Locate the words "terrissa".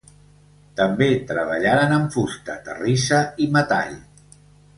2.71-3.21